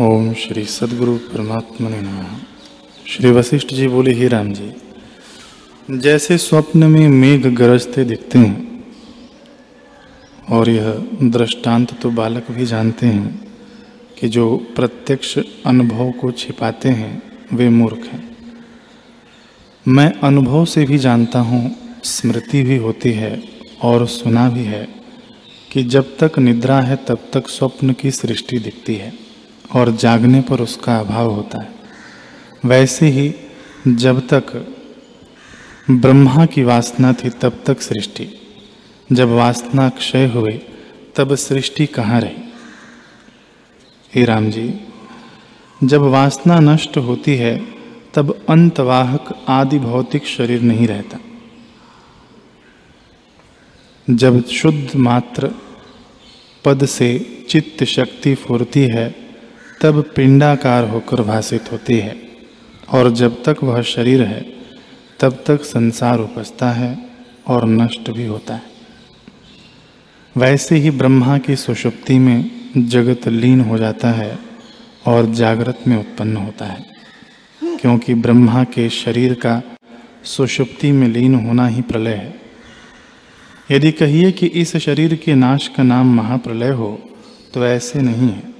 ओम 0.00 0.32
श्री 0.34 0.64
सदगुरु 0.64 1.16
परमात्मा 1.16 1.88
ने 1.88 2.00
नमः। 2.00 2.30
श्री 3.06 3.30
वशिष्ठ 3.30 3.74
जी 3.74 3.86
बोले, 3.88 4.12
ही 4.12 4.28
राम 4.28 4.52
जी, 4.52 4.72
जैसे 5.90 6.38
स्वप्न 6.38 6.84
में 6.84 7.08
मेघ 7.08 7.46
गरजते 7.46 8.04
दिखते 8.04 8.38
हैं 8.38 8.84
और 10.50 10.70
यह 10.70 10.90
दृष्टांत 11.22 11.94
तो 12.00 12.10
बालक 12.10 12.50
भी 12.50 12.66
जानते 12.66 13.06
हैं 13.06 13.52
कि 14.18 14.28
जो 14.28 14.56
प्रत्यक्ष 14.76 15.38
अनुभव 15.66 16.10
को 16.10 16.30
छिपाते 16.32 16.88
हैं, 16.88 17.22
वे 17.52 17.68
मूर्ख 17.68 18.06
हैं। 18.12 18.36
मैं 19.88 20.12
अनुभव 20.20 20.64
से 20.64 20.84
भी 20.84 20.98
जानता 20.98 21.40
हूँ, 21.40 21.70
स्मृति 22.04 22.62
भी 22.62 22.76
होती 22.76 23.12
है 23.12 23.42
और 23.82 24.06
सुना 24.06 24.48
भी 24.50 24.64
है 24.64 24.88
कि 25.72 25.82
जब 25.84 26.16
तक 26.16 26.38
निद्रा 26.38 26.80
है, 26.80 26.96
तब 26.96 27.30
तक 27.32 27.48
स्वप्न 27.48 27.92
की 27.92 28.10
सृष्टि 28.10 28.58
दिखती 28.58 28.94
है। 28.94 29.23
और 29.74 29.90
जागने 29.90 30.40
पर 30.40 30.60
उसका 30.60 30.96
अभाव 30.96 31.30
होता 31.30 31.62
है। 31.62 31.74
वैसे 32.64 33.06
ही 33.06 33.34
जब 33.88 34.28
तक 34.28 34.76
ब्रह्मा 35.90 36.46
की 36.46 36.62
वासना 36.62 37.12
थी, 37.12 37.30
तब 37.30 37.62
तक 37.66 37.80
सृष्टि। 37.80 38.40
जब 39.12 39.28
वासना 39.28 39.88
क्षय 39.88 40.26
हुए 40.26 40.60
तब 41.16 41.34
सृष्टि 41.34 41.86
कहाँ 41.86 42.20
रही? 42.20 42.36
हे 44.14 44.24
राम 44.24 44.50
जी, 44.50 44.80
जब 45.84 46.00
वासना 46.00 46.60
नष्ट 46.60 46.96
होती 46.96 47.36
है, 47.36 47.74
तब 48.14 48.46
अंतवाहक 48.48 49.44
आदि 49.48 49.78
भौतिक 49.78 50.26
शरीर 50.26 50.62
नहीं 50.62 50.86
रहता। 50.86 51.18
जब 54.10 54.46
शुद्ध 54.46 54.96
मात्र 54.96 55.50
पद 56.64 56.86
से 56.86 57.44
चित्त 57.48 57.84
शक्ति 57.84 58.34
फुरती 58.34 58.80
है 58.80 59.23
तब 59.84 60.00
पिंडाकार 60.16 60.88
होकर 60.88 61.20
भाषित 61.22 61.70
होती 61.72 61.98
है, 61.98 62.16
और 62.88 63.10
जब 63.10 63.42
तक 63.44 63.56
वह 63.62 63.80
शरीर 63.82 64.22
है, 64.22 64.40
तब 65.20 65.42
तक 65.46 65.64
संसार 65.64 66.18
उपजता 66.18 66.70
है 66.70 66.96
और 67.46 67.66
नष्ट 67.66 68.10
भी 68.10 68.26
होता 68.26 68.54
है। 68.54 68.62
वैसे 70.36 70.76
ही 70.76 70.90
ब्रह्मा 70.90 71.36
की 71.38 71.56
सुषुप्ति 71.56 72.18
में 72.18 72.50
जगत 72.76 73.28
लीन 73.28 73.60
हो 73.60 73.78
जाता 73.78 74.10
है 74.10 74.38
और 75.06 75.26
जागृत 75.32 75.80
में 75.88 75.96
उत्पन्न 75.96 76.36
होता 76.36 76.66
है, 76.66 76.84
क्योंकि 77.60 78.14
ब्रह्मा 78.14 78.64
के 78.64 78.88
शरीर 78.90 79.34
का 79.34 79.60
सुषुप्ति 80.24 80.92
में 80.92 81.06
लीन 81.08 81.34
होना 81.34 81.66
ही 81.66 81.82
प्रलय 81.82 82.14
है। 82.14 82.34
यदि 83.70 83.92
कहिए 83.92 84.32
कि 84.32 84.46
इस 84.46 84.76
शरीर 84.76 85.14
के 85.14 85.34
नाश 85.34 85.68
का 85.68 85.82
नाम 85.82 86.16
महाप्रलय 86.16 86.70
हो 86.70 86.98
तो 87.54 87.66
ऐसे 87.66 88.02
नहीं 88.02 88.28
है। 88.28 88.53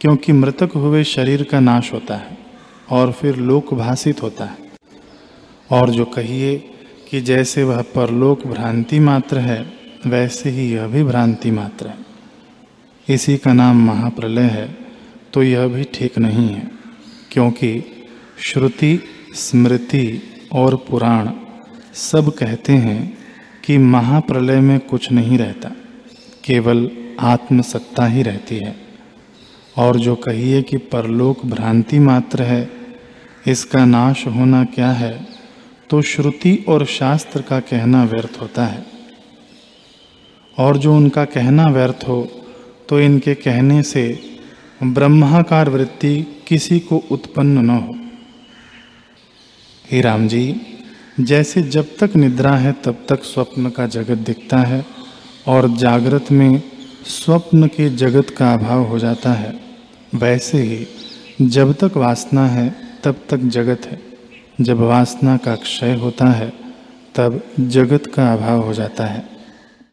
क्योंकि 0.00 0.32
मृतक 0.32 0.72
हुए 0.74 1.02
शरीर 1.04 1.42
का 1.42 1.60
नाश 1.60 1.92
होता 1.92 2.16
है 2.16 2.36
और 2.90 3.12
फिर 3.12 3.36
लोक 3.38 3.72
भाषित 3.74 4.22
होता 4.22 4.44
है। 4.44 4.58
और 5.70 5.90
जो 5.90 6.04
कहिए 6.04 6.56
कि 7.10 7.20
जैसे 7.20 7.62
वह 7.64 7.82
परलोक 7.94 8.46
भ्रांति 8.46 8.98
मात्र 9.00 9.38
है, 9.38 9.60
वैसे 10.06 10.50
ही 10.50 10.70
यह 10.72 10.86
भी 10.86 11.04
भ्रांति 11.04 11.50
मात्र 11.50 11.88
है। 11.88 11.98
इसी 13.08 13.36
का 13.36 13.52
नाम 13.52 13.84
महाप्रलय 13.86 14.48
है 14.48 14.68
तो 15.32 15.42
यह 15.42 15.66
भी 15.66 15.84
ठीक 15.94 16.18
नहीं 16.18 16.48
है, 16.48 16.70
क्योंकि 17.32 17.82
श्रुति, 18.42 18.98
स्मृति 19.34 20.22
और 20.52 20.76
पुराण 20.88 21.30
सब 21.94 22.34
कहते 22.34 22.72
हैं 22.72 23.18
कि 23.64 23.78
महाप्रलय 23.78 24.60
में 24.60 24.78
कुछ 24.80 25.10
नहीं 25.12 25.38
रहता, 25.38 25.68
केवल 26.44 26.90
आत्मसत्ता 27.20 28.06
ही 28.06 28.22
रहती 28.22 28.56
है। 28.56 28.74
और 29.80 29.96
जो 29.96 30.14
कहिए 30.14 30.62
कि 30.62 30.76
परलोक 30.76 31.44
भ्रांति 31.46 31.98
मात्र 31.98 32.42
है, 32.42 32.70
इसका 33.46 33.84
नाश 33.84 34.26
होना 34.26 34.64
क्या 34.64 34.90
है? 34.90 35.26
तो 35.90 36.02
श्रुति 36.02 36.64
और 36.68 36.84
शास्त्र 36.86 37.42
का 37.42 37.60
कहना 37.60 38.04
व्यर्थ 38.04 38.40
होता 38.40 38.66
है। 38.66 38.84
और 40.58 40.76
जो 40.76 40.94
उनका 40.96 41.24
कहना 41.24 41.66
व्यर्थ 41.66 42.04
हो 42.08 42.22
तो 42.88 43.00
इनके 43.00 43.34
कहने 43.34 43.82
से 43.82 44.02
ब्रह्माकार 44.82 45.68
वृत्ति 45.68 46.42
किसी 46.46 46.78
को 46.80 46.96
उत्पन्न 47.10 47.58
न 47.58 47.70
हो। 47.70 47.94
हे 49.90 50.00
राम 50.00 50.28
जी, 50.28 50.60
जैसे 51.20 51.62
जब 51.62 51.96
तक 52.00 52.16
निद्रा 52.16 52.54
है, 52.56 52.72
तब 52.72 53.06
तक 53.08 53.24
स्वप्न 53.24 53.70
का 53.70 53.86
जगत 53.86 54.18
दिखता 54.18 54.58
है 54.58 54.84
और 55.46 55.68
जागृत 55.76 56.32
में 56.32 56.62
स्वप्न 57.04 57.66
के 57.66 57.88
जगत 57.96 58.30
का 58.30 58.52
अभाव 58.54 58.82
हो 58.82 58.98
जाता 58.98 59.32
है। 59.32 59.69
वैसे 60.14 60.58
ही, 60.58 60.86
जब 61.48 61.72
तक 61.72 61.92
वासना 61.96 62.46
है, 62.46 62.74
तब 63.04 63.16
तक 63.28 63.36
जगत 63.36 63.86
है। 63.86 64.00
जब 64.60 64.78
वासना 64.78 65.36
का 65.36 65.54
क्षय 65.54 65.94
होता 65.94 66.26
है, 66.26 66.52
तब 67.14 67.42
जगत 67.60 68.06
का 68.14 68.32
अभाव 68.32 68.60
हो 68.60 68.72
जाता 68.74 69.04
है। 69.04 69.39